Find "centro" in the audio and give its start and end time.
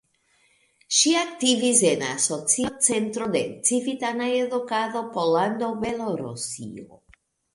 2.87-3.27